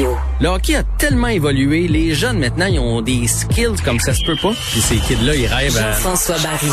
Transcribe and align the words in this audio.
Radio. 0.00 0.16
Le 0.40 0.48
hockey 0.48 0.74
a 0.74 0.82
tellement 0.98 1.28
évolué, 1.28 1.86
les 1.86 2.14
jeunes 2.14 2.38
maintenant, 2.38 2.66
ils 2.66 2.78
ont 2.78 3.02
des 3.02 3.26
skills 3.26 3.80
comme 3.84 3.98
ça 3.98 4.14
se 4.14 4.24
peut 4.24 4.36
pas. 4.40 4.52
Puis 4.70 4.80
ces 4.80 4.96
kids-là, 4.96 5.34
ils 5.34 5.46
rêvent 5.46 5.76
à... 5.76 5.92
Jean-François 5.92 6.36
Barry. 6.38 6.70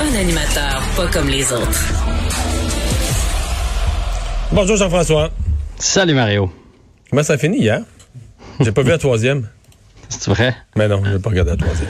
Un 0.00 0.18
animateur 0.18 0.82
pas 0.96 1.06
comme 1.08 1.28
les 1.28 1.52
autres. 1.52 1.94
Bonjour 4.52 4.76
Jean-François. 4.76 5.30
Salut 5.78 6.14
Mario. 6.14 6.50
Comment 7.10 7.22
ça 7.22 7.38
finit 7.38 7.58
hier? 7.58 7.80
J'ai 8.60 8.72
pas 8.72 8.82
vu 8.82 8.90
la 8.90 8.98
troisième. 8.98 9.48
C'est 10.08 10.28
vrai? 10.28 10.54
Mais 10.76 10.88
non, 10.88 11.02
j'ai 11.04 11.18
pas 11.18 11.30
regardé 11.30 11.52
la 11.52 11.56
troisième. 11.56 11.88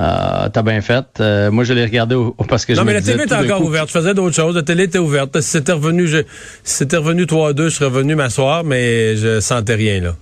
Euh, 0.00 0.48
T'as 0.52 0.62
bien 0.62 0.80
fait. 0.80 1.04
Euh, 1.20 1.50
moi, 1.50 1.64
je 1.64 1.72
l'ai 1.72 1.84
regardé 1.84 2.14
au, 2.14 2.32
parce 2.48 2.64
que 2.66 2.74
je 2.74 2.78
Non, 2.78 2.84
me 2.84 2.88
mais 2.88 2.94
la 2.94 3.02
télé 3.02 3.24
était 3.24 3.34
encore 3.34 3.58
coup- 3.60 3.66
ouverte. 3.66 3.88
Je 3.88 3.92
faisais 3.92 4.14
d'autres 4.14 4.34
choses. 4.34 4.54
La 4.54 4.62
télé 4.62 4.84
était 4.84 4.98
ouverte. 4.98 5.40
Si 5.40 5.48
c'était 5.50 5.72
revenu, 5.72 6.06
je, 6.06 6.18
si 6.64 6.76
c'était 6.76 6.96
revenu 6.96 7.24
3-2, 7.24 7.64
je 7.64 7.68
serais 7.70 7.86
revenu 7.86 8.14
m'asseoir, 8.14 8.64
mais 8.64 9.16
je 9.16 9.40
sentais 9.40 9.74
rien, 9.74 10.00
là. 10.00 10.14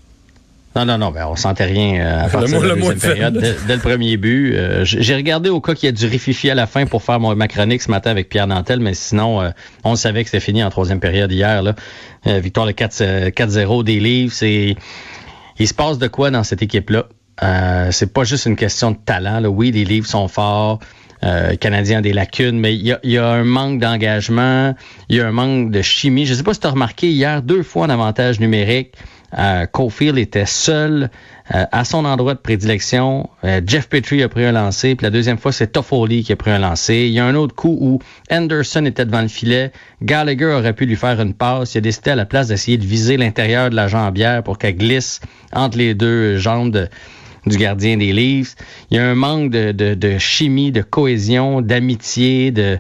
Non, 0.76 0.84
non, 0.84 0.98
non, 0.98 1.10
ben, 1.10 1.26
on 1.28 1.34
sentait 1.34 1.64
rien 1.64 2.00
euh, 2.00 2.26
à 2.26 2.28
partir 2.28 2.54
mot- 2.56 2.62
de 2.62 2.68
la 2.68 2.74
le 2.76 2.80
deuxième 2.80 2.98
période. 3.00 3.38
Dès, 3.38 3.56
dès 3.66 3.74
le 3.74 3.80
premier 3.80 4.16
but, 4.16 4.54
euh, 4.54 4.84
j'ai 4.84 5.16
regardé 5.16 5.48
au 5.48 5.60
cas 5.60 5.74
qu'il 5.74 5.88
y 5.88 5.88
a 5.88 5.92
du 5.92 6.06
rififi 6.06 6.48
à 6.48 6.54
la 6.54 6.68
fin 6.68 6.86
pour 6.86 7.02
faire 7.02 7.18
mon, 7.18 7.34
ma 7.34 7.48
chronique 7.48 7.82
ce 7.82 7.90
matin 7.90 8.12
avec 8.12 8.28
Pierre 8.28 8.46
Nantel, 8.46 8.78
mais 8.78 8.94
sinon, 8.94 9.42
euh, 9.42 9.50
on 9.82 9.96
savait 9.96 10.22
que 10.22 10.30
c'était 10.30 10.38
fini 10.44 10.62
en 10.62 10.70
troisième 10.70 11.00
période 11.00 11.32
hier. 11.32 11.60
Là. 11.62 11.74
Euh, 12.28 12.38
victoire 12.38 12.66
de 12.66 12.70
4, 12.72 13.00
euh, 13.00 13.30
4-0 13.30 13.82
des 13.82 13.98
livres. 13.98 14.32
C'est, 14.32 14.76
il 15.58 15.66
se 15.66 15.74
passe 15.74 15.98
de 15.98 16.06
quoi 16.06 16.30
dans 16.30 16.44
cette 16.44 16.62
équipe-là? 16.62 17.06
Euh, 17.42 17.88
c'est 17.90 18.12
pas 18.12 18.24
juste 18.24 18.46
une 18.46 18.56
question 18.56 18.90
de 18.90 18.96
talent. 19.04 19.40
Là. 19.40 19.48
Oui, 19.50 19.70
les 19.70 19.84
livres 19.84 20.06
sont 20.06 20.28
forts. 20.28 20.80
Euh, 21.22 21.50
le 21.50 21.56
Canadien 21.56 21.98
a 21.98 22.00
des 22.00 22.14
lacunes, 22.14 22.58
mais 22.58 22.74
il 22.74 22.86
y 22.86 22.92
a, 22.92 23.00
y 23.02 23.18
a 23.18 23.28
un 23.28 23.44
manque 23.44 23.78
d'engagement, 23.78 24.74
il 25.10 25.16
y 25.16 25.20
a 25.20 25.26
un 25.28 25.32
manque 25.32 25.70
de 25.70 25.82
chimie. 25.82 26.24
Je 26.24 26.32
sais 26.32 26.42
pas 26.42 26.54
si 26.54 26.60
tu 26.60 26.66
as 26.66 26.70
remarqué 26.70 27.10
hier, 27.10 27.42
deux 27.42 27.62
fois 27.62 27.84
en 27.86 27.90
avantage 27.90 28.40
numérique, 28.40 28.94
euh, 29.38 29.66
Caulfield 29.66 30.16
était 30.16 30.46
seul 30.46 31.10
euh, 31.54 31.64
à 31.70 31.84
son 31.84 32.06
endroit 32.06 32.32
de 32.32 32.38
prédilection. 32.38 33.28
Euh, 33.44 33.60
Jeff 33.66 33.88
Petrie 33.90 34.22
a 34.22 34.30
pris 34.30 34.46
un 34.46 34.52
lancer, 34.52 34.94
puis 34.94 35.04
la 35.04 35.10
deuxième 35.10 35.36
fois, 35.36 35.52
c'est 35.52 35.68
Toffoli 35.72 36.24
qui 36.24 36.32
a 36.32 36.36
pris 36.36 36.50
un 36.52 36.58
lancer. 36.58 37.04
Il 37.06 37.12
y 37.12 37.20
a 37.20 37.26
un 37.26 37.34
autre 37.34 37.54
coup 37.54 37.76
où 37.80 37.98
Anderson 38.30 38.86
était 38.86 39.04
devant 39.04 39.20
le 39.22 39.28
filet. 39.28 39.72
Gallagher 40.02 40.46
aurait 40.46 40.72
pu 40.72 40.86
lui 40.86 40.96
faire 40.96 41.20
une 41.20 41.34
passe. 41.34 41.74
Il 41.74 41.78
a 41.78 41.80
décidé 41.82 42.12
à 42.12 42.16
la 42.16 42.24
place 42.24 42.48
d'essayer 42.48 42.78
de 42.78 42.84
viser 42.86 43.18
l'intérieur 43.18 43.68
de 43.68 43.76
la 43.76 43.88
jambière 43.88 44.42
pour 44.42 44.56
qu'elle 44.56 44.76
glisse 44.76 45.20
entre 45.52 45.76
les 45.76 45.94
deux 45.94 46.38
jambes 46.38 46.72
de- 46.72 46.88
du 47.46 47.56
gardien 47.56 47.96
des 47.96 48.12
Leafs. 48.12 48.54
Il 48.90 48.96
y 48.96 49.00
a 49.00 49.04
un 49.04 49.14
manque 49.14 49.50
de, 49.50 49.72
de, 49.72 49.94
de 49.94 50.18
chimie, 50.18 50.72
de 50.72 50.82
cohésion, 50.82 51.60
d'amitié, 51.60 52.50
de... 52.50 52.78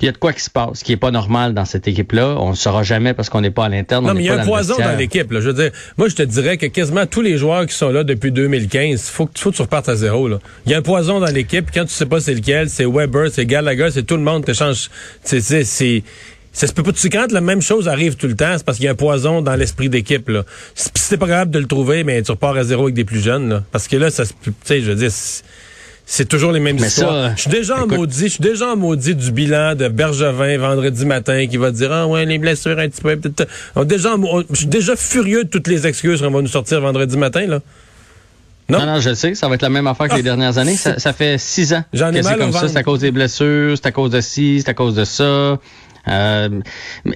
Il 0.00 0.06
y 0.06 0.08
a 0.08 0.12
de 0.12 0.18
quoi 0.18 0.32
qui 0.32 0.40
se 0.42 0.50
passe, 0.50 0.82
qui 0.82 0.90
est 0.90 0.96
pas 0.96 1.12
normal 1.12 1.54
dans 1.54 1.64
cette 1.64 1.86
équipe-là. 1.86 2.36
On 2.40 2.50
ne 2.50 2.54
saura 2.56 2.82
jamais 2.82 3.14
parce 3.14 3.30
qu'on 3.30 3.40
n'est 3.40 3.52
pas 3.52 3.66
à 3.66 3.68
l'interne. 3.68 4.04
Non, 4.04 4.10
on 4.10 4.14
mais 4.14 4.24
il 4.24 4.26
y 4.26 4.30
a 4.30 4.40
un 4.40 4.44
poison 4.44 4.74
dans 4.76 4.98
l'équipe. 4.98 5.28
Je 5.30 5.38
veux 5.38 5.54
dire, 5.54 5.70
moi, 5.96 6.08
je 6.08 6.16
te 6.16 6.22
dirais 6.24 6.56
que 6.56 6.66
quasiment 6.66 7.06
tous 7.06 7.20
les 7.20 7.36
joueurs 7.36 7.66
qui 7.66 7.74
sont 7.74 7.90
là 7.90 8.02
depuis 8.02 8.32
2015, 8.32 9.00
faut 9.02 9.26
que, 9.26 9.38
faut 9.38 9.52
que 9.52 9.56
tu 9.56 9.62
repartes 9.62 9.88
à 9.88 9.94
zéro, 9.94 10.26
là. 10.26 10.40
Il 10.66 10.72
y 10.72 10.74
a 10.74 10.78
un 10.78 10.82
poison 10.82 11.20
dans 11.20 11.30
l'équipe. 11.30 11.70
Quand 11.72 11.84
tu 11.84 11.92
sais 11.92 12.06
pas 12.06 12.18
c'est 12.18 12.34
lequel, 12.34 12.68
c'est 12.68 12.84
Weber, 12.84 13.30
c'est 13.30 13.46
Gallagher, 13.46 13.90
c'est 13.92 14.02
tout 14.02 14.16
le 14.16 14.22
monde 14.22 14.44
t'échange. 14.44 14.90
C'est, 15.22 15.40
c'est, 15.40 15.62
c'est, 15.62 16.02
ça 16.52 16.66
se 16.66 16.72
peut 16.72 16.82
pas. 16.82 16.92
Tu 16.92 16.98
sais, 17.00 17.08
quand 17.10 17.32
la 17.32 17.40
même 17.40 17.62
chose 17.62 17.88
arrive 17.88 18.16
tout 18.16 18.26
le 18.28 18.36
temps, 18.36 18.54
c'est 18.56 18.64
parce 18.64 18.76
qu'il 18.78 18.84
y 18.84 18.88
a 18.88 18.92
un 18.92 18.94
poison 18.94 19.40
dans 19.42 19.54
l'esprit 19.56 19.88
d'équipe, 19.88 20.28
là. 20.28 20.44
Si 20.74 21.08
t'es 21.08 21.16
pas 21.16 21.26
capable 21.26 21.50
de 21.50 21.58
le 21.58 21.66
trouver, 21.66 22.04
mais 22.04 22.22
tu 22.22 22.30
repars 22.30 22.56
à 22.56 22.64
zéro 22.64 22.84
avec 22.84 22.94
des 22.94 23.04
plus 23.04 23.20
jeunes, 23.20 23.48
là. 23.48 23.62
Parce 23.72 23.88
que 23.88 23.96
là, 23.96 24.10
ça 24.10 24.24
se, 24.24 24.32
peut- 24.34 24.50
tu 24.50 24.54
sais, 24.64 24.80
je 24.80 24.90
veux 24.90 24.96
dire, 24.96 25.10
c'est- 25.10 26.24
toujours 26.28 26.52
les 26.52 26.60
mêmes 26.60 26.76
Mais 26.78 26.88
histoires. 26.88 27.28
ça, 27.30 27.34
je 27.36 27.40
suis 27.42 27.50
déjà 27.50 27.82
en 27.82 27.86
maudit, 27.86 28.24
je 28.24 28.28
suis 28.28 28.42
déjà 28.42 28.72
en 28.72 28.76
maudit 28.76 29.14
du 29.14 29.32
bilan 29.32 29.74
de 29.74 29.88
Bergevin 29.88 30.58
vendredi 30.58 31.06
matin 31.06 31.46
qui 31.46 31.56
va 31.56 31.70
dire 31.70 31.90
ah 31.92 32.06
ouais 32.06 32.26
les 32.26 32.38
blessures 32.38 32.78
un 32.78 32.88
petit 32.88 33.00
peu. 33.00 33.18
On 33.76 33.84
déjà 33.84 34.14
on- 34.16 34.44
je 34.50 34.56
suis 34.56 34.66
déjà 34.66 34.94
furieux 34.94 35.44
de 35.44 35.48
toutes 35.48 35.68
les 35.68 35.86
excuses 35.86 36.20
qu'on 36.20 36.30
va 36.30 36.42
nous 36.42 36.48
sortir 36.48 36.80
vendredi 36.82 37.16
matin 37.16 37.46
là. 37.46 37.60
Non? 38.68 38.78
Non, 38.80 38.86
non, 38.86 39.00
je 39.00 39.10
le 39.10 39.14
sais, 39.14 39.34
ça 39.34 39.48
va 39.48 39.54
être 39.56 39.62
la 39.62 39.68
même 39.70 39.86
affaire 39.86 40.08
que 40.08 40.14
les 40.14 40.20
Ah, 40.20 40.22
dernières 40.22 40.58
années. 40.58 40.76
Ça, 40.76 40.98
ça 40.98 41.12
fait 41.12 41.36
six 41.38 41.72
ans 41.74 41.84
J'en 41.92 42.10
ai 42.12 42.20
que 42.20 42.26
c'est 42.26 42.36
comme 42.38 42.52
ça. 42.52 42.68
C'est 42.68 42.76
à 42.76 42.82
cause 42.82 43.00
des 43.00 43.10
blessures, 43.10 43.76
c'est 43.76 43.86
à 43.86 43.92
cause 43.92 44.10
de 44.10 44.20
ci, 44.20 44.60
c'est 44.62 44.70
à 44.70 44.74
cause 44.74 44.94
de 44.94 45.04
ça. 45.04 45.58
Euh, 46.08 46.60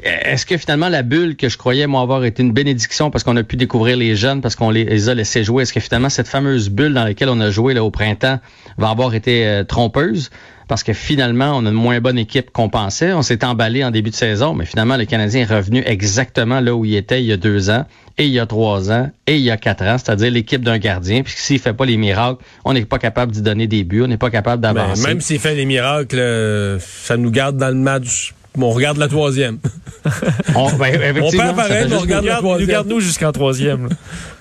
Est-ce 0.02 0.46
que 0.46 0.56
finalement 0.56 0.88
la 0.88 1.02
bulle 1.02 1.36
que 1.36 1.48
je 1.48 1.58
croyais 1.58 1.86
moi 1.86 2.02
avoir 2.02 2.24
été 2.24 2.42
une 2.42 2.52
bénédiction 2.52 3.10
parce 3.10 3.24
qu'on 3.24 3.36
a 3.36 3.42
pu 3.42 3.56
découvrir 3.56 3.96
les 3.96 4.14
jeunes, 4.16 4.40
parce 4.40 4.54
qu'on 4.54 4.70
les, 4.70 4.84
les 4.84 5.08
a 5.08 5.14
laissés 5.14 5.42
jouer, 5.44 5.64
est-ce 5.64 5.72
que 5.72 5.80
finalement 5.80 6.08
cette 6.08 6.28
fameuse 6.28 6.70
bulle 6.70 6.94
dans 6.94 7.04
laquelle 7.04 7.28
on 7.28 7.40
a 7.40 7.50
joué 7.50 7.74
là, 7.74 7.82
au 7.82 7.90
printemps 7.90 8.38
va 8.78 8.90
avoir 8.90 9.14
été 9.14 9.46
euh, 9.46 9.64
trompeuse? 9.64 10.30
Parce 10.68 10.82
que 10.82 10.92
finalement, 10.92 11.52
on 11.56 11.64
a 11.64 11.68
une 11.68 11.76
moins 11.76 12.00
bonne 12.00 12.18
équipe 12.18 12.50
qu'on 12.50 12.68
pensait. 12.68 13.12
On 13.12 13.22
s'est 13.22 13.44
emballé 13.44 13.84
en 13.84 13.92
début 13.92 14.10
de 14.10 14.16
saison, 14.16 14.52
mais 14.52 14.64
finalement, 14.64 14.96
le 14.96 15.04
Canadien 15.04 15.42
est 15.42 15.54
revenu 15.54 15.80
exactement 15.86 16.58
là 16.58 16.74
où 16.74 16.84
il 16.84 16.96
était 16.96 17.22
il 17.22 17.26
y 17.26 17.32
a 17.32 17.36
deux 17.36 17.70
ans, 17.70 17.86
et 18.18 18.24
il 18.24 18.32
y 18.32 18.40
a 18.40 18.46
trois 18.46 18.90
ans, 18.90 19.08
et 19.28 19.36
il 19.36 19.42
y 19.42 19.50
a 19.52 19.56
quatre 19.58 19.84
ans, 19.84 19.96
c'est-à-dire 19.96 20.32
l'équipe 20.32 20.64
d'un 20.64 20.78
gardien. 20.78 21.22
Puis 21.22 21.34
s'il 21.36 21.60
fait 21.60 21.72
pas 21.72 21.84
les 21.84 21.96
miracles, 21.96 22.42
on 22.64 22.72
n'est 22.72 22.84
pas 22.84 22.98
capable 22.98 23.30
d'y 23.30 23.42
donner 23.42 23.68
des 23.68 23.84
buts, 23.84 24.02
on 24.02 24.08
n'est 24.08 24.16
pas 24.16 24.30
capable 24.30 24.60
d'avancer. 24.60 25.06
même 25.06 25.20
s'il 25.20 25.38
fait 25.38 25.54
les 25.54 25.66
miracles, 25.66 26.18
euh, 26.18 26.78
ça 26.80 27.16
nous 27.16 27.30
garde 27.30 27.56
dans 27.58 27.68
le 27.68 27.74
match. 27.74 28.34
On 28.58 28.70
regarde 28.70 28.96
la 28.98 29.08
troisième. 29.08 29.58
On, 30.54 30.70
ben, 30.76 31.16
On 31.22 31.30
perd 31.30 31.56
pareil, 31.56 31.86
mais 31.88 31.96
on 31.96 32.00
regarde 32.00 32.24
la 32.24 32.36
troisième. 32.36 32.68
Regarde-nous 32.68 33.00
jusqu'en 33.00 33.32
troisième. 33.32 33.88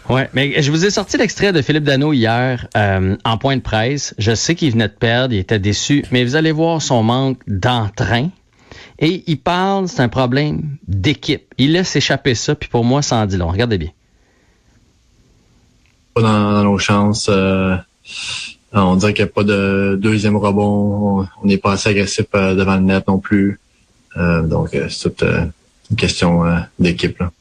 Ouais, 0.10 0.30
mais 0.34 0.62
je 0.62 0.70
vous 0.72 0.86
ai 0.86 0.92
sorti 0.92 1.18
l'extrait 1.18 1.52
de 1.52 1.62
Philippe 1.62 1.84
Dano 1.84 2.14
hier 2.14 2.68
euh, 2.78 3.16
en 3.26 3.38
point 3.38 3.58
de 3.58 3.62
presse. 3.62 4.14
Je 4.20 4.36
sais 4.36 4.54
qu'il 4.56 4.72
venait 4.72 4.88
de 4.88 4.94
perdre, 4.94 5.34
il 5.34 5.40
était 5.40 5.58
déçu, 5.60 6.06
mais 6.12 6.24
vous 6.24 6.36
allez 6.36 6.52
voir 6.52 6.82
son 6.82 7.02
manque 7.04 7.40
d'entrain. 7.48 8.30
Et 9.00 9.24
il 9.28 9.38
parle, 9.40 9.88
c'est 9.88 10.02
un 10.02 10.08
problème 10.10 10.78
d'équipe. 10.88 11.54
Il 11.58 11.72
laisse 11.74 11.96
échapper 11.96 12.36
ça, 12.36 12.54
puis 12.56 12.70
pour 12.70 12.84
moi, 12.86 13.02
ça 13.02 13.16
en 13.18 13.26
dit 13.26 13.38
long. 13.38 13.50
Regardez 13.50 13.78
bien. 13.80 13.90
pas 16.14 16.22
dans, 16.22 16.52
dans 16.54 16.64
nos 16.64 16.78
chances. 16.78 17.28
euh, 17.30 17.76
on 18.72 18.96
dirait 18.96 19.14
qu'il 19.14 19.26
n'y 19.26 19.32
a 19.32 19.34
pas 19.34 19.44
de 19.44 19.98
deuxième 20.02 20.36
rebond. 20.38 21.22
On- 21.22 21.28
On 21.44 21.46
n'est 21.48 21.58
pas 21.58 21.74
assez 21.74 21.90
agressif 21.90 22.26
euh, 22.36 22.56
devant 22.56 22.76
le 22.76 22.82
net 22.84 23.08
non 23.08 23.20
plus. 23.20 23.60
Euh, 24.18 24.42
donc, 24.44 24.74
euh, 24.74 24.88
c'est 24.90 25.04
toute 25.10 25.24
euh, 25.24 25.46
une 25.92 25.98
question 25.98 26.46
euh, 26.46 26.58
d'équipe. 26.80 27.20
là. 27.20 27.32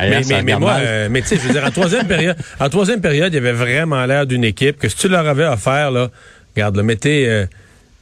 Mais, 0.00 0.22
ça 0.22 0.36
mais, 0.36 0.42
mais 0.42 0.54
regarde 0.54 0.60
moi, 0.62 0.76
euh, 0.80 1.08
mais 1.10 1.20
tu 1.22 1.28
sais, 1.28 1.36
je 1.36 1.42
veux 1.46 1.52
dire, 1.52 1.64
en 1.64 1.70
troisième 1.70 2.06
période, 2.06 2.36
en 2.58 2.68
troisième 2.68 3.00
période, 3.00 3.32
il 3.32 3.36
y 3.36 3.38
avait 3.38 3.52
vraiment 3.52 4.04
l'air 4.06 4.26
d'une 4.26 4.44
équipe 4.44 4.78
que 4.78 4.88
si 4.88 4.96
tu 4.96 5.08
leur 5.08 5.26
avais 5.26 5.44
offert, 5.46 5.90
là, 5.90 6.10
regarde, 6.56 6.76
là, 6.76 6.82
mettez, 6.82 7.28
euh, 7.28 7.46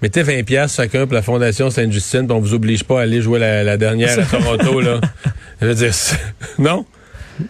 mettez 0.00 0.22
20 0.22 0.44
pièces 0.44 0.76
chacun 0.76 1.06
pour 1.06 1.14
la 1.14 1.22
Fondation 1.22 1.70
Sainte-Justine, 1.70 2.26
puis 2.26 2.36
on 2.36 2.40
vous 2.40 2.54
oblige 2.54 2.84
pas 2.84 3.00
à 3.00 3.02
aller 3.02 3.20
jouer 3.20 3.38
la, 3.40 3.64
la 3.64 3.76
dernière 3.76 4.18
à 4.18 4.22
Toronto, 4.30 4.80
là. 4.80 5.00
Je 5.60 5.66
veux 5.66 5.74
dire, 5.74 5.92
non? 6.58 6.86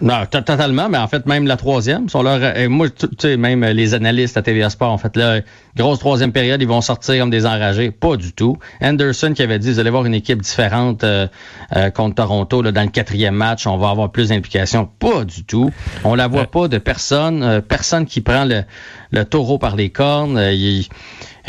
Non, 0.00 0.24
to- 0.30 0.40
totalement, 0.40 0.88
mais 0.88 0.98
en 0.98 1.06
fait, 1.08 1.26
même 1.26 1.46
la 1.46 1.56
troisième, 1.56 2.08
sont 2.08 2.22
leur, 2.22 2.38
euh, 2.42 2.68
moi, 2.68 2.88
tu 2.90 3.06
sais, 3.18 3.36
même 3.36 3.62
euh, 3.62 3.72
les 3.72 3.94
analystes 3.94 4.36
à 4.36 4.42
TVA 4.42 4.70
Sport, 4.70 4.90
en 4.90 4.98
fait, 4.98 5.16
là, 5.16 5.40
grosse 5.76 5.98
troisième 5.98 6.32
période, 6.32 6.60
ils 6.62 6.68
vont 6.68 6.80
sortir 6.80 7.18
comme 7.18 7.30
des 7.30 7.46
enragés. 7.46 7.90
Pas 7.90 8.16
du 8.16 8.32
tout. 8.32 8.56
Anderson 8.80 9.32
qui 9.34 9.42
avait 9.42 9.58
dit, 9.58 9.72
vous 9.72 9.78
allez 9.80 9.90
voir 9.90 10.04
une 10.06 10.14
équipe 10.14 10.40
différente 10.42 11.04
euh, 11.04 11.26
euh, 11.76 11.90
contre 11.90 12.16
Toronto, 12.16 12.62
là, 12.62 12.72
dans 12.72 12.82
le 12.82 12.88
quatrième 12.88 13.34
match, 13.34 13.66
on 13.66 13.76
va 13.76 13.90
avoir 13.90 14.10
plus 14.10 14.28
d'implication. 14.30 14.88
Pas 14.98 15.24
du 15.24 15.44
tout. 15.44 15.70
On 16.04 16.14
la 16.14 16.28
voit 16.28 16.46
pas 16.46 16.68
de 16.68 16.78
personne, 16.78 17.42
euh, 17.42 17.60
personne 17.60 18.06
qui 18.06 18.20
prend 18.20 18.44
le, 18.44 18.62
le 19.12 19.24
taureau 19.24 19.58
par 19.58 19.76
les 19.76 19.90
cornes. 19.90 20.36
euh, 20.38 20.52
ils 20.52 20.86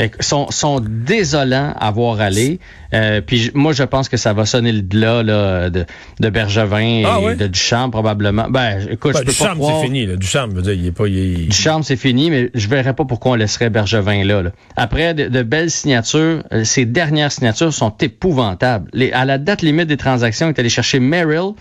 euh, 0.00 0.08
sont, 0.20 0.50
sont 0.50 0.80
désolants 0.80 1.72
à 1.78 1.90
voir 1.92 2.20
aller. 2.20 2.58
Euh, 2.94 3.20
puis 3.20 3.50
moi, 3.54 3.72
je 3.72 3.84
pense 3.84 4.08
que 4.08 4.16
ça 4.16 4.32
va 4.32 4.44
sonner 4.44 4.72
le 4.72 4.80
glas 4.80 5.22
là, 5.22 5.70
de, 5.70 5.84
de 6.20 6.28
Bergevin 6.30 7.02
Ah 7.06 7.18
et 7.20 7.24
ouais? 7.24 7.36
de 7.36 7.46
Duchamp 7.46 7.90
probablement. 7.90 8.48
Ben, 8.50 8.86
écoute, 8.90 9.12
Ben, 9.14 9.20
je 9.20 9.24
peux 9.24 9.32
du 9.32 9.38
pas 9.38 9.54
croire. 9.54 9.78
c'est 9.80 9.86
fini, 9.86 10.06
là. 10.06 10.16
Du 10.16 10.26
charme, 10.26 10.50
je 10.50 10.56
veux 10.56 10.62
dire, 10.62 10.72
il 10.72 10.86
est 10.86 10.92
pas, 10.92 11.06
il 11.06 11.18
est- 11.18 11.46
Duchamp, 11.46 11.82
c'est 11.82 11.96
fini, 11.96 12.30
mais 12.30 12.50
je 12.54 12.68
verrais 12.68 12.94
pas 12.94 13.04
pourquoi 13.04 13.32
on 13.32 13.34
laisserait 13.36 13.70
Bergevin 13.70 14.24
là. 14.24 14.42
là. 14.42 14.50
Après, 14.76 15.14
de, 15.14 15.28
de 15.28 15.42
belles 15.42 15.70
signatures, 15.70 16.42
ces 16.64 16.86
dernières 16.86 17.30
signatures 17.32 17.72
sont 17.72 17.94
épouvantables. 18.00 18.90
Les, 18.92 19.12
à 19.12 19.24
la 19.24 19.38
date 19.38 19.62
limite 19.62 19.86
des 19.86 19.96
transactions, 19.96 20.46
il 20.48 20.50
est 20.50 20.58
allé 20.58 20.68
chercher 20.68 20.98
Merrill, 20.98 21.52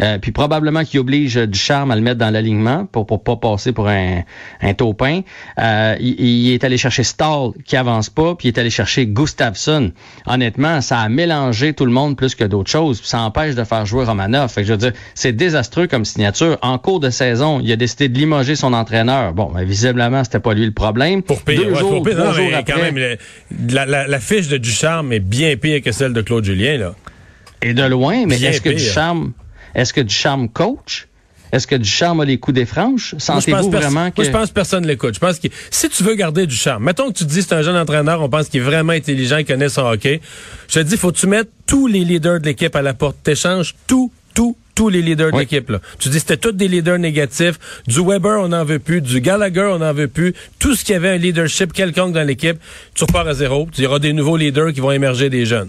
euh, 0.00 0.18
puis 0.18 0.32
probablement 0.32 0.84
qu'il 0.84 1.00
oblige 1.00 1.36
Ducharme 1.36 1.90
à 1.90 1.96
le 1.96 2.02
mettre 2.02 2.18
dans 2.18 2.30
l'alignement 2.30 2.86
pour 2.86 3.06
pour 3.06 3.22
pas 3.22 3.36
passer 3.36 3.72
pour 3.72 3.88
un, 3.88 4.22
un 4.60 4.74
taupin. 4.74 5.20
Euh, 5.58 5.96
il, 6.00 6.20
il 6.20 6.52
est 6.52 6.64
allé 6.64 6.78
chercher 6.78 7.02
Stahl 7.02 7.50
qui 7.64 7.76
avance 7.76 8.10
pas, 8.10 8.34
puis 8.34 8.48
il 8.48 8.52
est 8.54 8.58
allé 8.58 8.70
chercher 8.70 9.06
Gustafsson. 9.06 9.92
Honnêtement, 10.26 10.80
ça 10.80 11.00
a 11.00 11.08
mélangé 11.08 11.72
tout 11.72 11.84
le 11.84 11.92
monde 11.92 12.16
plus 12.16 12.34
que 12.34 12.44
d'autres 12.44 12.70
choses, 12.70 13.00
puis 13.00 13.08
ça 13.08 13.20
empêche 13.20 13.54
de 13.54 13.64
faire 13.64 13.86
jouer 13.86 14.04
Romanov. 14.04 14.50
Fait 14.50 14.62
que 14.62 14.66
je 14.68 14.72
veux 14.72 14.78
dire, 14.78 14.92
c'est 15.14 15.32
désastreux 15.32 15.86
comme 15.86 16.04
signature. 16.04 16.58
En 16.62 16.78
cours 16.78 17.00
de 17.00 17.10
saison, 17.10 17.60
il 17.62 17.70
a 17.72 17.76
décidé 17.76 18.08
de 18.08 18.18
limoger 18.18 18.56
son 18.56 18.72
entraîneur. 18.72 19.32
Bon, 19.32 19.50
ben, 19.54 19.64
visiblement, 19.64 20.24
c'était 20.24 20.40
pas 20.40 20.54
lui 20.54 20.64
le 20.64 20.72
problème. 20.72 21.22
Pour 21.22 21.42
pire, 21.42 21.60
Deux 21.60 21.70
ouais, 21.72 21.78
jours, 21.78 21.90
pour 21.90 22.02
pire. 22.04 22.18
Non, 22.18 22.32
mais 22.36 22.54
après, 22.54 22.72
quand 22.72 22.80
même, 22.80 22.96
le- 22.96 23.16
la, 23.70 23.86
la, 23.86 24.06
la 24.06 24.20
fiche 24.20 24.48
de 24.48 24.56
Ducharme 24.56 25.12
est 25.12 25.20
bien 25.20 25.56
pire 25.56 25.80
que 25.82 25.92
celle 25.92 26.12
de 26.12 26.22
Claude 26.22 26.44
Julien, 26.44 26.78
là. 26.78 26.94
Et 27.62 27.74
de 27.74 27.82
loin, 27.84 28.26
mais 28.26 28.42
est-ce 28.42 28.60
que 28.60 28.70
pire. 28.70 28.78
Ducharme, 28.78 29.32
est-ce 29.74 29.92
que 29.92 30.00
Ducharme 30.00 30.48
coach? 30.48 31.08
Est-ce 31.52 31.66
que 31.66 31.74
Ducharme 31.74 32.20
a 32.20 32.24
les 32.24 32.38
coups 32.38 32.54
des 32.54 32.64
franches? 32.64 33.14
Sentez-vous 33.18 33.70
vraiment 33.70 34.10
que... 34.10 34.16
Moi, 34.16 34.24
je 34.24 34.30
pense 34.30 34.48
que 34.48 34.54
personne 34.54 34.86
l'écoute. 34.86 35.14
Je 35.14 35.20
pense 35.20 35.38
que 35.38 35.48
si 35.70 35.90
tu 35.90 36.02
veux 36.02 36.14
garder 36.14 36.46
du 36.46 36.56
charme, 36.56 36.84
mettons 36.84 37.12
que 37.12 37.18
tu 37.18 37.26
te 37.26 37.30
dis 37.30 37.42
c'est 37.42 37.52
un 37.52 37.60
jeune 37.60 37.76
entraîneur, 37.76 38.22
on 38.22 38.30
pense 38.30 38.48
qu'il 38.48 38.60
est 38.60 38.64
vraiment 38.64 38.94
intelligent, 38.94 39.36
il 39.36 39.44
connaît 39.44 39.68
son 39.68 39.82
hockey. 39.82 40.22
Je 40.68 40.80
te 40.80 40.84
dis, 40.84 40.96
faut 40.96 41.12
que 41.12 41.18
tu 41.18 41.26
mettes 41.26 41.50
tous 41.66 41.86
les 41.86 42.04
leaders 42.04 42.40
de 42.40 42.46
l'équipe 42.46 42.74
à 42.74 42.80
la 42.80 42.94
porte. 42.94 43.16
T'échanges 43.22 43.74
tous 43.86 44.10
tous 44.34 44.56
tous 44.74 44.88
les 44.88 45.02
leaders 45.02 45.30
de 45.30 45.38
l'équipe. 45.38 45.68
Là. 45.68 45.80
Tu 45.98 46.08
dis 46.08 46.18
c'était 46.18 46.38
tous 46.38 46.52
des 46.52 46.68
leaders 46.68 46.98
négatifs. 46.98 47.58
Du 47.86 48.00
Weber, 48.00 48.40
on 48.40 48.48
n'en 48.48 48.64
veut 48.64 48.78
plus. 48.78 49.02
Du 49.02 49.20
Gallagher, 49.20 49.68
on 49.74 49.80
n'en 49.80 49.92
veut 49.92 50.08
plus. 50.08 50.34
Tout 50.58 50.74
ce 50.74 50.84
qui 50.84 50.94
avait 50.94 51.10
un 51.10 51.16
leadership 51.16 51.74
quelconque 51.74 52.14
dans 52.14 52.26
l'équipe, 52.26 52.56
tu 52.94 53.04
repars 53.04 53.28
à 53.28 53.34
zéro. 53.34 53.68
Il 53.76 53.84
y 53.84 53.86
aura 53.86 53.98
des 53.98 54.14
nouveaux 54.14 54.38
leaders 54.38 54.72
qui 54.72 54.80
vont 54.80 54.92
émerger 54.92 55.28
des 55.28 55.44
jeunes. 55.44 55.68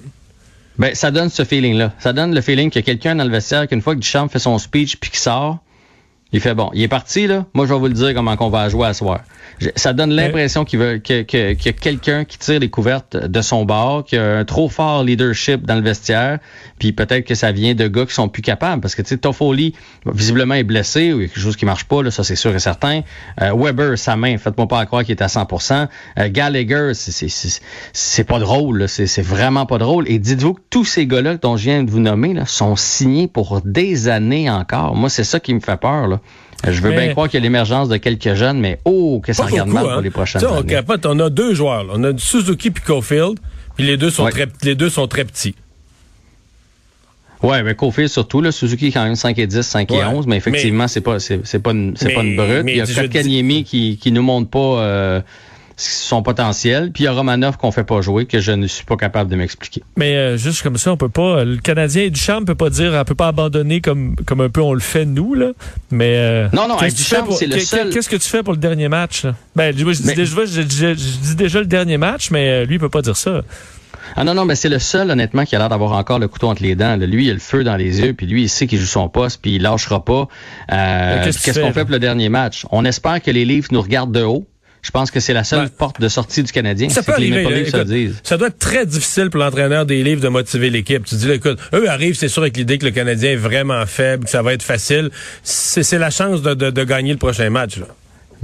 Ben, 0.78 0.96
ça 0.96 1.12
donne 1.12 1.30
ce 1.30 1.44
feeling-là. 1.44 1.92
Ça 2.00 2.14
donne 2.14 2.34
le 2.34 2.42
feeling 2.42 2.70
qu'il 2.70 2.80
y 2.80 2.84
a 2.84 2.86
quelqu'un 2.86 3.16
dans 3.16 3.24
le 3.24 3.30
vestiaire 3.30 3.68
qu'une 3.68 3.82
fois 3.82 3.96
que 3.96 4.00
Duchamp 4.00 4.28
fait 4.28 4.40
son 4.40 4.58
speech 4.58 4.98
puis 4.98 5.12
qu'il 5.12 5.20
sort, 5.20 5.60
il 6.34 6.42
fait 6.42 6.56
bon, 6.56 6.72
il 6.74 6.82
est 6.82 6.88
parti 6.88 7.28
là. 7.28 7.46
Moi, 7.54 7.68
je 7.68 7.74
vais 7.74 7.80
vous 7.80 7.88
le 7.88 7.94
dire 7.94 8.14
comment 8.16 8.36
qu'on 8.36 8.50
va 8.50 8.68
jouer 8.68 8.88
à 8.88 8.94
soir. 8.94 9.22
Ça 9.76 9.94
donne 9.94 10.12
l'impression 10.12 10.66
qu'il 10.66 10.80
veut 10.80 10.98
que, 10.98 11.22
que, 11.22 11.54
qu'il 11.54 11.66
y 11.68 11.70
a 11.70 11.74
quelqu'un 11.74 12.26
qui 12.26 12.40
tire 12.40 12.60
les 12.60 12.70
couvertes 12.70 13.16
de 13.16 13.42
son 13.42 13.66
bord, 13.66 14.04
qu'il 14.04 14.18
y 14.18 14.22
a 14.22 14.40
un 14.40 14.46
trop 14.46 14.68
fort 14.68 15.04
leadership 15.04 15.64
dans 15.64 15.76
le 15.76 15.82
vestiaire, 15.82 16.40
puis 16.80 16.92
peut-être 16.92 17.26
que 17.26 17.36
ça 17.36 17.52
vient 17.52 17.76
de 17.76 17.88
gars 17.88 18.06
qui 18.06 18.16
sont 18.16 18.30
plus 18.30 18.42
capables, 18.42 18.82
parce 18.82 18.96
que 18.96 19.04
tu 19.04 19.10
sais, 19.10 19.18
Toffoli 19.18 19.76
visiblement 20.08 20.56
est 20.56 20.64
blessé 20.64 21.14
ou 21.14 21.20
quelque 21.20 21.40
chose 21.40 21.56
qui 21.56 21.66
marche 21.66 21.86
pas 21.86 22.02
là, 22.02 22.10
ça 22.10 22.24
c'est 22.24 22.36
sûr 22.36 22.54
et 22.56 22.60
certain. 22.60 23.02
Euh, 23.42 23.54
Weber, 23.56 23.98
sa 23.98 24.16
main, 24.16 24.38
faites-moi 24.38 24.68
pas 24.68 24.84
croire 24.88 25.04
qu'il 25.04 25.12
est 25.12 25.22
à 25.22 25.28
100%. 25.28 25.88
Euh, 26.18 26.30
Gallagher, 26.30 26.92
c'est 26.94 27.28
c'est 27.94 28.24
pas 28.24 28.40
drôle, 28.40 28.90
c'est 28.90 29.22
vraiment 29.22 29.68
pas 29.68 29.78
drôle. 29.78 30.10
Et 30.10 30.18
dites-vous 30.18 30.56
que 30.56 30.62
tous 30.72 30.86
ces 30.86 31.06
gars-là 31.06 31.38
dont 31.38 31.58
je 31.58 31.64
viens 31.64 31.84
de 31.84 31.92
vous 31.92 32.00
nommer 32.00 32.34
là, 32.34 32.46
sont 32.48 32.76
signés 32.76 33.28
pour 33.28 33.62
des 33.64 34.08
années 34.08 34.50
encore. 34.50 34.96
Moi, 34.96 35.10
c'est 35.10 35.24
ça 35.24 35.40
qui 35.40 35.54
me 35.54 35.60
fait 35.60 35.78
peur 35.78 36.08
là. 36.08 36.20
Je 36.66 36.82
veux 36.82 36.92
bien 36.92 37.10
croire 37.10 37.28
qu'il 37.28 37.40
y 37.40 37.42
a 37.42 37.44
l'émergence 37.44 37.90
de 37.90 37.98
quelques 37.98 38.36
jeunes, 38.36 38.60
mais 38.60 38.80
oh, 38.86 39.22
que 39.24 39.34
ça 39.34 39.46
regarde 39.46 39.70
mal 39.70 39.84
pour 39.84 39.94
hein. 39.94 40.02
les 40.02 40.10
prochaines 40.10 40.44
années. 40.44 40.54
On, 40.58 40.64
capote, 40.64 41.06
on 41.06 41.20
a 41.20 41.30
deux 41.30 41.54
joueurs. 41.54 41.86
On 41.92 42.04
a 42.04 42.18
Suzuki 42.18 42.70
et 42.70 42.72
Caulfield, 42.72 43.40
puis 43.76 43.86
les 43.86 43.98
deux 43.98 44.10
sont 44.10 44.28
très 44.30 44.48
les 44.64 44.76
deux 44.76 44.90
sont 44.90 45.08
très 45.08 45.26
petits. 45.26 45.56
Ouais, 47.42 47.62
mais 47.62 47.76
Caulfield 47.76 48.10
surtout, 48.10 48.40
là, 48.40 48.54
Suzuki 48.54 48.94
quand 48.94 49.04
même 49.04 49.16
5 49.16 49.38
et 49.38 49.48
10, 49.48 49.62
5 49.62 49.92
et 49.92 50.06
11, 50.06 50.28
mais 50.28 50.38
effectivement, 50.38 50.88
c'est 50.88 51.02
pas 51.02 51.20
c'est 51.20 51.60
pas 51.60 51.72
une, 51.72 51.96
c'est 51.98 52.14
pas 52.14 52.24
une 52.24 52.38
brute. 52.38 52.64
Il 52.68 52.78
y 52.78 52.82
a 52.82 52.86
Kotkaniemi 52.86 53.66
qui 53.66 53.98
qui 53.98 54.12
nous 54.14 54.22
montre 54.22 54.50
pas 54.50 54.60
euh, 54.60 55.22
son 55.84 56.22
potentiel. 56.22 56.92
Puis 56.92 57.04
il 57.04 57.06
y 57.06 57.08
a 57.08 57.12
Romanov 57.12 57.58
qu'on 57.58 57.72
fait 57.72 57.84
pas 57.84 58.02
jouer, 58.02 58.26
que 58.26 58.40
je 58.40 58.52
ne 58.52 58.68
suis 58.68 58.86
pas 58.86 58.96
capable 58.96 59.30
de 59.30 59.36
m'expliquer. 59.36 59.84
Mais 59.98 60.16
euh, 60.16 60.38
juste 60.38 60.62
comme 60.62 60.78
ça, 60.78 60.92
on 60.92 60.98
peut 60.98 61.10
pas. 61.10 61.44
Le 61.44 61.58
Canadien 61.58 62.10
Duchamp 62.10 62.46
peut 62.46 62.56
pas 62.56 62.70
dire, 62.70 62.94
on 62.94 63.04
peut 63.04 63.16
pas 63.16 63.28
abandonner 63.28 63.82
comme 63.82 64.16
comme 64.26 64.42
un 64.42 64.50
peu 64.50 64.62
on 64.62 64.74
le 64.74 64.80
fait 64.80 65.06
nous 65.06 65.34
là. 65.34 65.52
Mais 65.92 66.18
euh, 66.18 66.48
non 66.54 66.68
non, 66.68 66.78
Duchamp 66.78 67.32
c'est 67.32 67.48
le 67.48 67.60
seul. 67.60 67.90
Qu'est-ce 67.90 68.10
que 68.10 68.16
tu 68.16 68.30
fais 68.30 68.44
pour 68.44 68.54
le 68.54 68.60
dernier 68.60 68.90
match 68.90 69.24
là? 69.24 69.36
Ben 69.56 69.76
je, 69.76 69.84
dis 69.84 70.14
déjà, 70.14 70.46
je, 70.46 70.62
dis 70.62 71.36
déjà 71.36 71.60
le 71.60 71.66
dernier 71.66 71.98
match, 71.98 72.32
mais 72.32 72.50
euh, 72.50 72.66
lui 72.66 72.76
il 72.76 72.80
peut 72.80 72.90
pas 72.90 73.02
dire 73.02 73.18
ça. 73.18 73.42
Ah 74.16 74.24
non, 74.24 74.34
non, 74.34 74.46
mais 74.46 74.56
c'est 74.56 74.70
le 74.70 74.80
seul, 74.80 75.10
honnêtement, 75.10 75.44
qui 75.44 75.56
a 75.56 75.60
l'air 75.60 75.70
d'avoir 75.70 75.94
encore 75.94 76.20
le 76.20 76.28
couteau 76.28 76.48
entre 76.48 76.62
les 76.62 76.76
dents. 76.76 76.96
Lui, 76.98 77.26
il 77.26 77.30
a 77.32 77.34
le 77.34 77.40
feu 77.40 77.64
dans 77.64 77.76
les 77.76 78.02
yeux, 78.02 78.14
puis 78.14 78.28
lui, 78.28 78.44
il 78.44 78.50
sait 78.50 78.68
qu'il 78.68 78.80
joue 78.80 78.86
son 78.86 79.10
poste, 79.10 79.42
puis 79.42 79.56
il 79.56 79.62
lâchera 79.62 80.04
pas. 80.04 80.28
Qu'est-ce 80.70 81.60
qu'on 81.60 81.74
fait 81.74 81.82
pour 81.82 81.92
le 81.92 82.00
dernier 82.00 82.30
match? 82.30 82.66
On 82.72 82.86
espère 82.86 83.22
que 83.22 83.32
les 83.32 83.46
livres 83.46 83.70
nous 83.72 83.82
regardent 83.82 84.12
de 84.12 84.24
haut, 84.24 84.46
je 84.84 84.92
pense 84.92 85.12
que 85.12 85.22
c'est 85.22 85.34
la 85.34 85.46
seule 85.46 85.70
porte 85.70 86.02
de 86.02 86.10
sortie 86.10 86.44
du 86.44 86.52
Canadien. 86.52 86.90
Ça 86.90 87.02
peut 87.02 87.14
arriver. 87.14 87.66
ça 88.22 88.38
doit 88.38 88.50
être 88.50 88.60
très 88.60 88.86
difficile 88.86 89.30
pour 89.30 89.40
l'entraîneur 89.40 89.86
des 89.86 90.04
livres 90.04 90.22
de 90.22 90.28
motiver 90.28 90.70
l'équipe. 90.70 91.06
Tu 91.06 91.16
dis, 91.16 91.32
écoute, 91.32 91.58
eux 91.74 91.90
arrivent, 91.90 92.16
c'est 92.16 92.28
sûr, 92.28 92.42
avec 92.42 92.58
l'idée 92.58 92.78
que 92.78 92.86
le 92.86 92.92
Canadien 92.92 93.32
est 93.32 93.38
vraiment 93.38 93.86
faible, 93.86 94.26
que 94.26 94.30
ça 94.30 94.42
va 94.42 94.54
être 94.54 94.62
facile. 94.62 95.10
C'est 95.42 95.98
la 95.98 96.10
chance 96.10 96.42
de, 96.42 96.54
de, 96.54 96.84
gagner 96.84 97.14
le 97.14 97.18
prochain 97.18 97.50
match. 97.50 97.78
Là. 97.78 97.88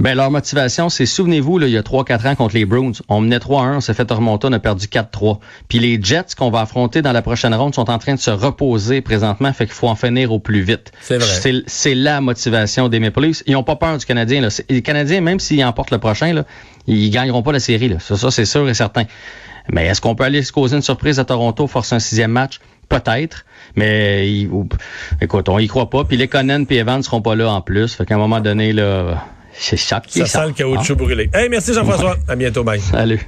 Ben, 0.00 0.16
leur 0.16 0.30
motivation, 0.30 0.88
c'est, 0.88 1.04
souvenez-vous, 1.04 1.60
il 1.60 1.68
y 1.68 1.76
a 1.76 1.82
3-4 1.82 2.28
ans 2.28 2.34
contre 2.34 2.54
les 2.54 2.64
Bruins, 2.64 2.92
on 3.08 3.20
menait 3.20 3.36
3-1, 3.36 3.76
on 3.76 3.80
s'est 3.80 3.92
fait 3.92 4.10
remonter, 4.10 4.48
on 4.48 4.52
a 4.52 4.58
perdu 4.58 4.86
4-3. 4.86 5.38
Puis 5.68 5.78
les 5.78 6.02
Jets 6.02 6.34
qu'on 6.38 6.50
va 6.50 6.62
affronter 6.62 7.02
dans 7.02 7.12
la 7.12 7.20
prochaine 7.20 7.54
ronde 7.54 7.74
sont 7.74 7.90
en 7.90 7.98
train 7.98 8.14
de 8.14 8.18
se 8.18 8.30
reposer 8.30 9.02
présentement, 9.02 9.52
fait 9.52 9.66
qu'il 9.66 9.74
faut 9.74 9.88
en 9.88 9.94
finir 9.94 10.32
au 10.32 10.38
plus 10.38 10.62
vite. 10.62 10.90
C'est 11.02 11.18
vrai. 11.18 11.62
C'est, 11.66 11.94
la 11.94 12.22
motivation 12.22 12.88
des 12.88 12.98
Maple 12.98 13.20
Leafs. 13.20 13.42
Ils 13.46 13.56
ont 13.56 13.62
pas 13.62 13.76
peur 13.76 13.98
du 13.98 14.06
Canadien. 14.06 14.40
Là. 14.40 14.48
Les 14.70 14.80
Canadiens, 14.80 15.20
même 15.20 15.38
s'ils 15.38 15.62
emportent 15.64 15.90
le 15.90 15.98
prochain, 15.98 16.32
là, 16.32 16.44
ils 16.86 17.10
gagneront 17.10 17.42
pas 17.42 17.52
la 17.52 17.60
série. 17.60 17.90
Là. 17.90 17.98
Ça, 18.00 18.16
ça 18.16 18.30
c'est 18.30 18.46
sûr 18.46 18.66
et 18.70 18.74
certain. 18.74 19.04
Mais 19.70 19.86
est-ce 19.86 20.00
qu'on 20.00 20.14
peut 20.14 20.24
aller 20.24 20.42
se 20.42 20.52
causer 20.52 20.76
une 20.76 20.82
surprise 20.82 21.18
à 21.18 21.26
Toronto, 21.26 21.66
force 21.66 21.92
un 21.92 21.98
sixième 21.98 22.30
match? 22.30 22.58
Peut-être, 22.88 23.44
mais 23.76 24.48
écoute, 25.20 25.48
on 25.48 25.58
y 25.60 25.68
croit 25.68 25.90
pas. 25.90 26.04
Puis 26.04 26.16
les 26.16 26.26
Conan 26.26 26.64
et 26.68 26.76
Evans 26.76 27.02
seront 27.02 27.22
pas 27.22 27.36
là 27.36 27.52
en 27.52 27.60
plus. 27.60 27.94
Fait 27.94 28.04
qu'à 28.04 28.16
un 28.16 28.18
moment 28.18 28.40
donné, 28.40 28.72
là, 28.72 29.22
c'est 29.52 29.76
ça 29.76 30.02
Ça 30.08 30.26
sent 30.26 30.46
le 30.46 30.52
caoutchouc 30.52 30.96
brûlé. 30.96 31.30
Hey, 31.32 31.48
merci 31.48 31.74
Jean-François. 31.74 32.16
À 32.28 32.36
bientôt. 32.36 32.64
Bye. 32.64 32.80
Salut. 32.80 33.20